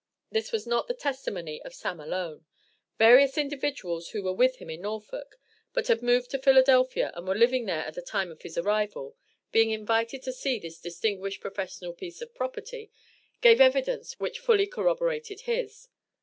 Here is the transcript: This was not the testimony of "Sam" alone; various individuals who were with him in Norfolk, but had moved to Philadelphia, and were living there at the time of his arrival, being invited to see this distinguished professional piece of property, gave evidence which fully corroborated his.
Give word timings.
This 0.31 0.51
was 0.51 0.65
not 0.65 0.87
the 0.87 0.95
testimony 0.95 1.61
of 1.61 1.75
"Sam" 1.75 1.99
alone; 1.99 2.43
various 2.97 3.37
individuals 3.37 4.09
who 4.09 4.23
were 4.23 4.33
with 4.33 4.55
him 4.55 4.67
in 4.71 4.81
Norfolk, 4.81 5.39
but 5.73 5.89
had 5.89 6.01
moved 6.01 6.31
to 6.31 6.39
Philadelphia, 6.39 7.11
and 7.13 7.27
were 7.27 7.35
living 7.35 7.67
there 7.67 7.85
at 7.85 7.93
the 7.93 8.01
time 8.01 8.31
of 8.31 8.41
his 8.41 8.57
arrival, 8.57 9.15
being 9.51 9.69
invited 9.69 10.23
to 10.23 10.33
see 10.33 10.57
this 10.57 10.79
distinguished 10.79 11.39
professional 11.39 11.93
piece 11.93 12.19
of 12.19 12.33
property, 12.33 12.89
gave 13.41 13.61
evidence 13.61 14.19
which 14.19 14.39
fully 14.39 14.65
corroborated 14.65 15.41
his. 15.41 15.87